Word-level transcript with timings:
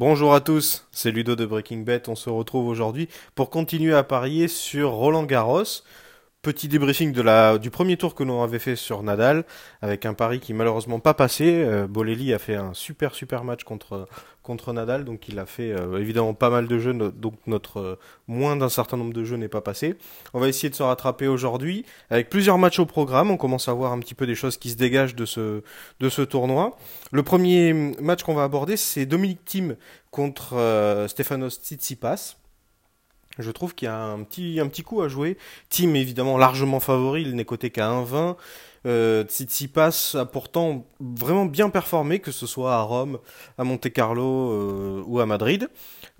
Bonjour 0.00 0.32
à 0.32 0.40
tous, 0.40 0.86
c'est 0.92 1.10
Ludo 1.10 1.36
de 1.36 1.44
Breaking 1.44 1.80
Bet. 1.80 2.08
On 2.08 2.14
se 2.14 2.30
retrouve 2.30 2.68
aujourd'hui 2.68 3.10
pour 3.34 3.50
continuer 3.50 3.92
à 3.92 4.02
parier 4.02 4.48
sur 4.48 4.92
Roland 4.92 5.24
Garros. 5.24 5.82
Petit 6.42 6.68
débriefing 6.68 7.12
de 7.12 7.20
la, 7.20 7.58
du 7.58 7.68
premier 7.68 7.98
tour 7.98 8.14
que 8.14 8.24
l'on 8.24 8.42
avait 8.42 8.58
fait 8.58 8.74
sur 8.74 9.02
Nadal, 9.02 9.44
avec 9.82 10.06
un 10.06 10.14
pari 10.14 10.40
qui 10.40 10.54
malheureusement 10.54 10.98
pas 10.98 11.12
passé. 11.12 11.62
Euh, 11.66 11.86
a 12.34 12.38
fait 12.38 12.54
un 12.54 12.72
super 12.72 13.14
super 13.14 13.44
match 13.44 13.62
contre, 13.62 14.08
contre 14.42 14.72
Nadal, 14.72 15.04
donc 15.04 15.28
il 15.28 15.38
a 15.38 15.44
fait 15.44 15.70
euh, 15.70 16.00
évidemment 16.00 16.32
pas 16.32 16.48
mal 16.48 16.66
de 16.66 16.78
jeux, 16.78 16.94
donc 16.94 17.34
notre 17.46 17.80
euh, 17.80 17.98
moins 18.26 18.56
d'un 18.56 18.70
certain 18.70 18.96
nombre 18.96 19.12
de 19.12 19.22
jeux 19.22 19.36
n'est 19.36 19.48
pas 19.48 19.60
passé. 19.60 19.96
On 20.32 20.40
va 20.40 20.48
essayer 20.48 20.70
de 20.70 20.74
se 20.74 20.82
rattraper 20.82 21.28
aujourd'hui, 21.28 21.84
avec 22.08 22.30
plusieurs 22.30 22.56
matchs 22.56 22.78
au 22.78 22.86
programme. 22.86 23.30
On 23.30 23.36
commence 23.36 23.68
à 23.68 23.74
voir 23.74 23.92
un 23.92 23.98
petit 23.98 24.14
peu 24.14 24.26
des 24.26 24.34
choses 24.34 24.56
qui 24.56 24.70
se 24.70 24.76
dégagent 24.76 25.14
de 25.14 25.26
ce, 25.26 25.62
de 26.00 26.08
ce 26.08 26.22
tournoi. 26.22 26.74
Le 27.12 27.22
premier 27.22 27.74
match 28.00 28.22
qu'on 28.22 28.34
va 28.34 28.44
aborder, 28.44 28.78
c'est 28.78 29.04
Dominique 29.04 29.44
Thiem 29.44 29.76
contre 30.10 30.56
Stefanos 31.06 31.60
Tsitsipas. 31.60 32.39
Je 33.40 33.50
trouve 33.50 33.74
qu'il 33.74 33.86
y 33.86 33.88
a 33.88 34.02
un 34.02 34.22
petit, 34.22 34.82
coup 34.82 35.02
à 35.02 35.08
jouer. 35.08 35.36
Team 35.68 35.96
évidemment 35.96 36.38
largement 36.38 36.80
favori, 36.80 37.22
il 37.22 37.34
n'est 37.34 37.44
coté 37.44 37.70
qu'à 37.70 37.88
1,20. 37.88 38.36
Euh, 38.86 39.24
Tsitsipas 39.24 40.16
a 40.18 40.24
pourtant 40.24 40.86
vraiment 41.00 41.44
bien 41.44 41.68
performé, 41.68 42.20
que 42.20 42.32
ce 42.32 42.46
soit 42.46 42.74
à 42.74 42.80
Rome, 42.80 43.18
à 43.58 43.64
Monte 43.64 43.92
Carlo 43.92 44.52
euh, 44.52 45.02
ou 45.06 45.20
à 45.20 45.26
Madrid, 45.26 45.68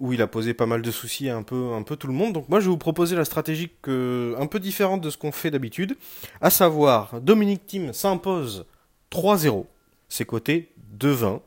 où 0.00 0.14
il 0.14 0.22
a 0.22 0.26
posé 0.26 0.54
pas 0.54 0.64
mal 0.64 0.80
de 0.80 0.90
soucis 0.90 1.28
à 1.28 1.36
un 1.36 1.42
peu, 1.42 1.72
un 1.74 1.82
peu 1.82 1.96
tout 1.96 2.06
le 2.06 2.14
monde. 2.14 2.32
Donc 2.32 2.48
moi 2.48 2.60
je 2.60 2.64
vais 2.66 2.70
vous 2.70 2.78
proposer 2.78 3.14
la 3.14 3.26
stratégie 3.26 3.70
un 3.86 4.46
peu 4.46 4.58
différente 4.58 5.02
de 5.02 5.10
ce 5.10 5.18
qu'on 5.18 5.32
fait 5.32 5.50
d'habitude, 5.50 5.96
à 6.40 6.48
savoir 6.48 7.20
Dominique 7.20 7.66
Thiem 7.66 7.92
s'impose 7.92 8.64
3-0, 9.10 9.66
c'est 10.08 10.24
coté 10.24 10.72
2,20. 10.98 11.40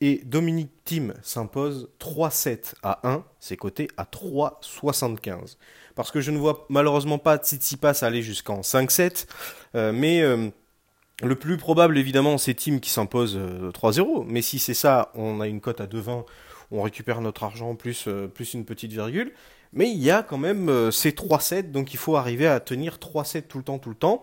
Et 0.00 0.22
Dominique 0.24 0.70
Thiem 0.84 1.14
s'impose 1.22 1.90
3-7 2.00 2.74
à 2.82 3.00
1, 3.08 3.24
c'est 3.40 3.56
coté 3.56 3.88
à 3.96 4.04
3,75. 4.04 5.56
Parce 5.96 6.12
que 6.12 6.20
je 6.20 6.30
ne 6.30 6.38
vois 6.38 6.66
malheureusement 6.68 7.18
pas 7.18 7.36
Tsitsipas 7.36 7.98
aller 8.02 8.22
jusqu'en 8.22 8.60
5-7, 8.60 9.26
euh, 9.74 9.92
mais 9.92 10.22
euh, 10.22 10.50
le 11.22 11.34
plus 11.34 11.56
probable 11.56 11.98
évidemment 11.98 12.38
c'est 12.38 12.54
Thiem 12.54 12.78
qui 12.78 12.90
s'impose 12.90 13.36
3-0. 13.36 14.20
Euh, 14.20 14.24
mais 14.28 14.40
si 14.40 14.60
c'est 14.60 14.74
ça, 14.74 15.10
on 15.14 15.40
a 15.40 15.48
une 15.48 15.60
cote 15.60 15.80
à 15.80 15.86
2,20, 15.86 16.24
on 16.70 16.82
récupère 16.82 17.20
notre 17.20 17.42
argent 17.42 17.74
plus, 17.74 18.08
plus 18.34 18.54
une 18.54 18.64
petite 18.64 18.92
virgule. 18.92 19.32
Mais 19.72 19.90
il 19.90 20.02
y 20.02 20.10
a 20.10 20.22
quand 20.22 20.38
même 20.38 20.90
ces 20.90 21.10
3-7, 21.10 21.70
donc 21.70 21.92
il 21.92 21.98
faut 21.98 22.16
arriver 22.16 22.46
à 22.46 22.60
tenir 22.60 22.96
3-7 22.96 23.42
tout 23.42 23.58
le 23.58 23.64
temps, 23.64 23.78
tout 23.78 23.90
le 23.90 23.94
temps. 23.94 24.22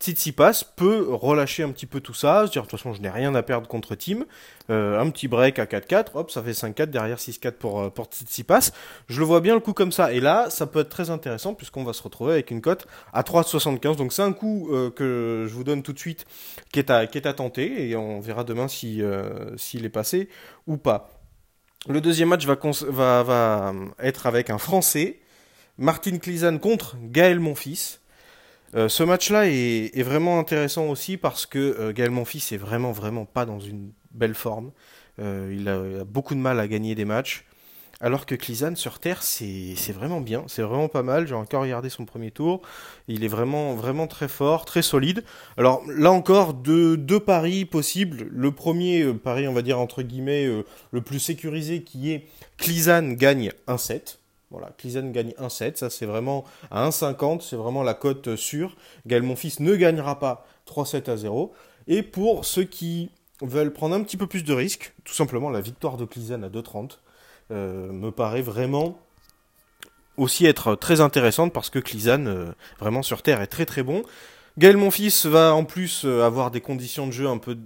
Tsitsipas 0.00 0.64
peut 0.76 1.06
relâcher 1.10 1.62
un 1.62 1.70
petit 1.70 1.84
peu 1.84 2.00
tout 2.00 2.14
ça, 2.14 2.46
se 2.46 2.52
dire 2.52 2.62
de 2.62 2.68
toute 2.68 2.78
façon 2.78 2.94
je 2.94 3.02
n'ai 3.02 3.10
rien 3.10 3.34
à 3.34 3.42
perdre 3.42 3.68
contre 3.68 3.94
Team, 3.94 4.24
euh, 4.70 4.98
un 4.98 5.10
petit 5.10 5.28
break 5.28 5.58
à 5.58 5.66
4-4, 5.66 6.12
hop 6.14 6.30
ça 6.30 6.42
fait 6.42 6.52
5-4 6.52 6.86
derrière 6.86 7.18
6-4 7.18 7.52
pour, 7.52 7.80
euh, 7.80 7.90
pour 7.90 8.06
Tsitsipas, 8.06 8.70
je 9.08 9.20
le 9.20 9.26
vois 9.26 9.40
bien 9.40 9.52
le 9.52 9.60
coup 9.60 9.74
comme 9.74 9.92
ça, 9.92 10.12
et 10.14 10.20
là 10.20 10.48
ça 10.48 10.66
peut 10.66 10.80
être 10.80 10.88
très 10.88 11.10
intéressant 11.10 11.52
puisqu'on 11.52 11.84
va 11.84 11.92
se 11.92 12.02
retrouver 12.02 12.32
avec 12.32 12.50
une 12.50 12.62
cote 12.62 12.86
à 13.12 13.22
3,75, 13.22 13.96
donc 13.96 14.14
c'est 14.14 14.22
un 14.22 14.32
coup 14.32 14.70
euh, 14.72 14.90
que 14.90 15.44
je 15.46 15.54
vous 15.54 15.64
donne 15.64 15.82
tout 15.82 15.92
de 15.92 15.98
suite 15.98 16.24
qui 16.72 16.78
est 16.78 16.90
à, 16.90 17.06
qui 17.06 17.18
est 17.18 17.26
à 17.26 17.34
tenter, 17.34 17.90
et 17.90 17.94
on 17.94 18.20
verra 18.20 18.42
demain 18.42 18.68
si 18.68 19.02
s'il 19.56 19.84
est 19.84 19.90
passé 19.90 20.28
ou 20.66 20.78
pas. 20.78 21.19
Le 21.88 22.00
deuxième 22.00 22.28
match 22.28 22.44
va, 22.46 23.22
va 23.22 23.74
être 23.98 24.26
avec 24.26 24.50
un 24.50 24.58
Français, 24.58 25.18
Martin 25.78 26.18
Clizan 26.18 26.58
contre 26.58 26.96
Gaël 27.02 27.40
Monfils. 27.40 28.00
Euh, 28.74 28.88
ce 28.88 29.02
match-là 29.02 29.46
est, 29.48 30.02
vraiment 30.02 30.38
intéressant 30.38 30.86
aussi 30.86 31.16
parce 31.16 31.46
que 31.46 31.58
euh, 31.58 31.92
Gaël 31.92 32.10
Monfils 32.10 32.52
est 32.52 32.58
vraiment 32.58 32.92
vraiment 32.92 33.24
pas 33.24 33.46
dans 33.46 33.58
une 33.58 33.92
belle 34.12 34.34
forme. 34.34 34.70
Euh, 35.18 35.54
il, 35.56 35.68
a, 35.68 36.04
beaucoup 36.04 36.34
de 36.34 36.40
mal 36.40 36.60
à 36.60 36.68
gagner 36.68 36.94
des 36.94 37.04
matchs. 37.04 37.46
Alors 38.02 38.24
que 38.24 38.34
Clizan 38.34 38.76
sur 38.76 38.98
terre, 38.98 39.22
c'est 39.22 39.92
vraiment 39.92 40.22
bien, 40.22 40.44
c'est 40.46 40.62
vraiment 40.62 40.88
pas 40.88 41.02
mal. 41.02 41.26
J'ai 41.26 41.34
encore 41.34 41.62
regardé 41.62 41.90
son 41.90 42.06
premier 42.06 42.30
tour. 42.30 42.62
Il 43.08 43.24
est 43.24 43.28
vraiment 43.28 44.06
très 44.06 44.28
fort, 44.28 44.64
très 44.64 44.80
solide. 44.80 45.22
Alors 45.58 45.82
là 45.86 46.10
encore, 46.10 46.54
deux, 46.54 46.96
deux 46.96 47.20
paris 47.20 47.66
possibles. 47.66 48.26
Le 48.30 48.52
premier 48.52 49.12
pari, 49.12 49.46
on 49.48 49.52
va 49.52 49.60
dire 49.60 49.78
entre 49.78 50.02
guillemets, 50.02 50.46
le 50.90 51.00
plus 51.02 51.20
sécurisé 51.20 51.82
qui 51.82 52.12
est 52.12 52.26
Clizan 52.56 53.12
gagne 53.12 53.52
1-7. 53.68 54.16
Voilà, 54.50 54.72
Clizen 54.78 55.12
gagne 55.12 55.30
1-7, 55.38 55.76
ça 55.76 55.90
c'est 55.90 56.06
vraiment 56.06 56.44
à 56.72 56.88
1,50, 56.88 57.40
c'est 57.40 57.54
vraiment 57.54 57.84
la 57.84 57.94
cote 57.94 58.34
sûre. 58.34 58.76
Gaël 59.06 59.22
Monfils 59.22 59.60
ne 59.60 59.76
gagnera 59.76 60.18
pas 60.18 60.44
3-7 60.66 61.08
à 61.08 61.16
0. 61.16 61.52
Et 61.86 62.02
pour 62.02 62.44
ceux 62.44 62.64
qui 62.64 63.10
veulent 63.42 63.72
prendre 63.72 63.94
un 63.94 64.02
petit 64.02 64.16
peu 64.16 64.26
plus 64.26 64.42
de 64.42 64.52
risques, 64.52 64.92
tout 65.04 65.14
simplement 65.14 65.50
la 65.50 65.60
victoire 65.60 65.96
de 65.96 66.04
Clizen 66.04 66.42
à 66.42 66.48
2,30 66.48 66.84
euh, 66.84 66.96
me 67.50 68.10
paraît 68.10 68.42
vraiment 68.42 68.98
aussi 70.20 70.46
être 70.46 70.74
très 70.74 71.00
intéressante 71.00 71.52
parce 71.52 71.70
que 71.70 71.78
Clizan, 71.78 72.26
euh, 72.26 72.46
vraiment 72.78 73.02
sur 73.02 73.22
terre, 73.22 73.40
est 73.40 73.46
très 73.46 73.66
très 73.66 73.82
bon. 73.82 74.02
Gaël 74.58 74.76
Monfils 74.76 75.26
va 75.26 75.54
en 75.54 75.64
plus 75.64 76.04
euh, 76.04 76.22
avoir 76.24 76.50
des 76.50 76.60
conditions 76.60 77.06
de 77.06 77.12
jeu 77.12 77.26
un 77.26 77.38
peu 77.38 77.56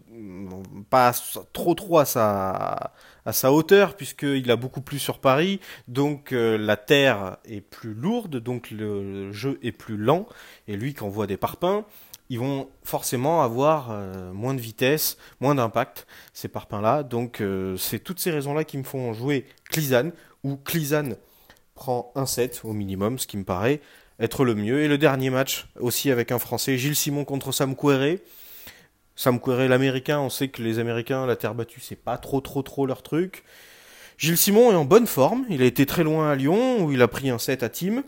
pas 0.90 1.12
trop 1.52 1.74
trop 1.74 1.98
à 1.98 2.04
sa 2.04 2.92
à 3.26 3.32
sa 3.32 3.52
hauteur 3.52 3.96
puisqu'il 3.96 4.50
a 4.50 4.56
beaucoup 4.56 4.82
plus 4.82 4.98
sur 4.98 5.18
Paris, 5.18 5.60
donc 5.88 6.32
euh, 6.32 6.58
la 6.58 6.76
terre 6.76 7.38
est 7.46 7.62
plus 7.62 7.94
lourde, 7.94 8.36
donc 8.36 8.70
le, 8.70 9.32
jeu 9.32 9.58
est 9.62 9.72
plus 9.72 9.96
lent, 9.96 10.26
et 10.68 10.76
lui 10.76 10.94
qui 10.94 11.02
envoie 11.02 11.26
des 11.26 11.38
parpaings, 11.38 11.84
ils 12.30 12.38
vont 12.38 12.68
forcément 12.82 13.42
avoir 13.42 13.90
euh, 13.90 14.32
moins 14.32 14.54
de 14.54 14.60
vitesse, 14.60 15.18
moins 15.40 15.54
d'impact, 15.54 16.06
ces 16.32 16.48
parpaings-là, 16.48 17.02
donc 17.02 17.40
euh, 17.40 17.76
c'est 17.76 17.98
toutes 17.98 18.20
ces 18.20 18.30
raisons-là 18.30 18.64
qui 18.64 18.78
me 18.78 18.82
font 18.82 19.12
jouer 19.12 19.46
Clizan, 19.70 20.10
où 20.42 20.56
Clizan 20.56 21.16
prend 21.74 22.12
un 22.14 22.26
set 22.26 22.62
au 22.64 22.72
minimum, 22.72 23.18
ce 23.18 23.26
qui 23.26 23.36
me 23.36 23.44
paraît 23.44 23.80
être 24.20 24.44
le 24.44 24.54
mieux, 24.54 24.82
et 24.82 24.88
le 24.88 24.96
dernier 24.96 25.30
match 25.30 25.66
aussi 25.78 26.10
avec 26.10 26.32
un 26.32 26.38
Français, 26.38 26.78
Gilles 26.78 26.96
Simon 26.96 27.24
contre 27.24 27.52
Sam 27.52 27.76
Querrey, 27.76 28.20
Sam 29.16 29.40
Querrey, 29.40 29.68
l'américain, 29.68 30.20
on 30.20 30.30
sait 30.30 30.48
que 30.48 30.62
les 30.62 30.78
américains, 30.78 31.26
la 31.26 31.36
terre 31.36 31.54
battue, 31.54 31.80
c'est 31.80 31.96
pas 31.96 32.16
trop 32.16 32.40
trop 32.40 32.62
trop 32.62 32.86
leur 32.86 33.02
truc. 33.02 33.44
Gilles 34.18 34.38
Simon 34.38 34.72
est 34.72 34.76
en 34.76 34.84
bonne 34.84 35.06
forme, 35.06 35.44
il 35.50 35.62
a 35.62 35.64
été 35.64 35.86
très 35.86 36.04
loin 36.04 36.30
à 36.30 36.34
Lyon, 36.36 36.84
où 36.84 36.92
il 36.92 37.02
a 37.02 37.08
pris 37.08 37.30
un 37.30 37.38
set 37.38 37.62
à 37.62 37.68
team. 37.68 38.02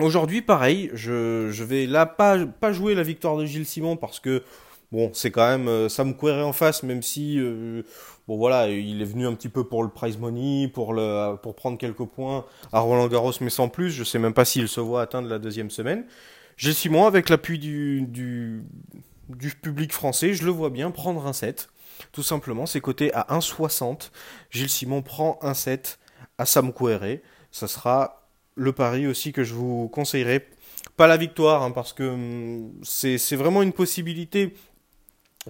Aujourd'hui, 0.00 0.42
pareil, 0.42 0.90
je, 0.94 1.62
vais 1.62 1.86
là 1.86 2.04
pas, 2.04 2.36
jouer 2.72 2.96
la 2.96 3.04
victoire 3.04 3.36
de 3.36 3.46
Gilles 3.46 3.66
Simon 3.66 3.96
parce 3.96 4.18
que, 4.18 4.42
bon, 4.90 5.10
c'est 5.12 5.30
quand 5.30 5.46
même 5.46 5.68
euh, 5.68 5.88
Sam 5.88 6.16
Querrey 6.16 6.42
en 6.42 6.52
face, 6.52 6.82
même 6.82 7.00
si, 7.00 7.38
euh, 7.38 7.82
bon 8.26 8.36
voilà, 8.36 8.68
il 8.68 9.00
est 9.00 9.04
venu 9.04 9.24
un 9.24 9.34
petit 9.34 9.48
peu 9.48 9.62
pour 9.62 9.84
le 9.84 9.90
prize 9.90 10.18
money, 10.18 10.66
pour, 10.66 10.94
le, 10.94 11.36
pour 11.36 11.54
prendre 11.54 11.78
quelques 11.78 12.06
points 12.06 12.44
à 12.72 12.80
Roland 12.80 13.06
Garros, 13.06 13.34
mais 13.40 13.50
sans 13.50 13.68
plus, 13.68 13.90
je 13.92 14.02
sais 14.02 14.18
même 14.18 14.34
pas 14.34 14.44
s'il 14.44 14.66
se 14.66 14.80
voit 14.80 15.00
atteindre 15.00 15.28
la 15.28 15.38
deuxième 15.38 15.70
semaine. 15.70 16.04
Gilles 16.56 16.74
Simon, 16.74 17.06
avec 17.06 17.28
l'appui 17.28 17.60
du, 17.60 18.02
du 18.08 18.64
public 19.62 19.92
français, 19.92 20.34
je 20.34 20.44
le 20.44 20.50
vois 20.50 20.70
bien 20.70 20.90
prendre 20.90 21.24
un 21.24 21.32
set. 21.32 21.68
Tout 22.10 22.24
simplement, 22.24 22.66
c'est 22.66 22.80
coté 22.80 23.14
à 23.14 23.26
1,60. 23.30 24.10
Gilles 24.50 24.68
Simon 24.68 25.02
prend 25.02 25.38
un 25.40 25.54
set 25.54 26.00
à 26.38 26.46
Sam 26.46 26.72
Ça 27.52 27.68
sera 27.68 28.23
le 28.54 28.72
pari 28.72 29.06
aussi 29.06 29.32
que 29.32 29.44
je 29.44 29.54
vous 29.54 29.88
conseillerais. 29.88 30.46
Pas 30.96 31.06
la 31.06 31.16
victoire, 31.16 31.62
hein, 31.62 31.70
parce 31.70 31.92
que 31.92 32.04
hum, 32.04 32.72
c'est 32.82 33.36
vraiment 33.36 33.62
une 33.62 33.72
possibilité 33.72 34.54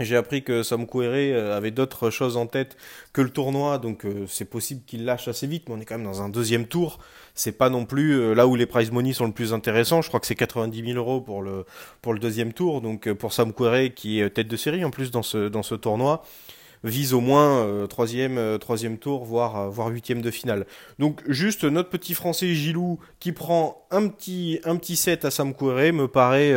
j'ai 0.00 0.16
appris 0.16 0.42
que 0.42 0.64
Sam 0.64 0.86
euh, 0.94 1.56
avait 1.56 1.70
d'autres 1.70 2.10
choses 2.10 2.36
en 2.36 2.46
tête 2.46 2.76
que 3.12 3.20
le 3.20 3.30
tournoi, 3.30 3.78
donc 3.78 4.04
euh, 4.04 4.26
c'est 4.26 4.44
possible 4.44 4.82
qu'il 4.84 5.04
lâche 5.04 5.28
assez 5.28 5.46
vite, 5.46 5.68
mais 5.68 5.76
on 5.76 5.80
est 5.80 5.84
quand 5.84 5.96
même 5.96 6.06
dans 6.06 6.20
un 6.20 6.28
deuxième 6.28 6.66
tour. 6.66 6.98
C'est 7.34 7.56
pas 7.56 7.70
non 7.70 7.84
plus 7.84 8.18
euh, 8.18 8.34
là 8.34 8.48
où 8.48 8.56
les 8.56 8.66
prize 8.66 8.90
money 8.90 9.12
sont 9.12 9.26
le 9.26 9.32
plus 9.32 9.52
intéressants. 9.52 10.02
Je 10.02 10.08
crois 10.08 10.18
que 10.18 10.26
c'est 10.26 10.34
90 10.34 10.84
000 10.84 10.98
euros 10.98 11.20
pour 11.20 11.42
le 11.42 11.64
pour 12.02 12.12
le 12.12 12.18
deuxième 12.18 12.52
tour. 12.52 12.80
Donc 12.80 13.12
pour 13.12 13.32
Sam 13.32 13.52
qui 13.94 14.20
est 14.20 14.30
tête 14.30 14.48
de 14.48 14.56
série 14.56 14.84
en 14.84 14.90
plus 14.90 15.12
dans 15.12 15.22
ce 15.22 15.48
dans 15.48 15.62
ce 15.62 15.76
tournoi, 15.76 16.24
vise 16.84 17.14
au 17.14 17.20
moins 17.20 17.86
troisième 17.88 18.58
troisième 18.60 18.98
tour, 18.98 19.24
voire 19.24 19.70
voire 19.70 19.88
huitième 19.88 20.22
de 20.22 20.30
finale. 20.30 20.66
Donc 20.98 21.22
juste 21.26 21.64
notre 21.64 21.88
petit 21.88 22.14
français 22.14 22.54
Gilou 22.54 23.00
qui 23.18 23.32
prend 23.32 23.86
un 23.90 24.06
petit 24.08 24.60
un 24.64 24.76
petit 24.76 24.96
set 24.96 25.24
à 25.24 25.30
Sam 25.30 25.54
me 25.58 26.06
paraît 26.06 26.54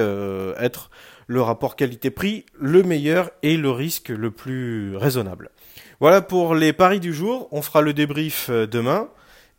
être 0.59 0.91
le 1.27 1.41
rapport 1.41 1.75
qualité-prix 1.75 2.45
le 2.59 2.83
meilleur 2.83 3.31
et 3.43 3.57
le 3.57 3.71
risque 3.71 4.09
le 4.09 4.31
plus 4.31 4.95
raisonnable. 4.95 5.51
Voilà 5.99 6.21
pour 6.21 6.53
les 6.53 6.73
paris 6.73 6.99
du 6.99 7.13
jour. 7.13 7.47
On 7.51 7.61
fera 7.61 7.81
le 7.81 7.93
débrief 7.93 8.47
euh, 8.49 8.67
demain. 8.67 9.09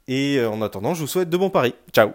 Et 0.07 0.37
euh, 0.39 0.49
en 0.49 0.63
attendant, 0.63 0.95
je 0.95 1.01
vous 1.01 1.07
souhaite 1.07 1.31
de 1.31 1.37
bons 1.37 1.51
paris. 1.51 1.75
Ciao 1.93 2.13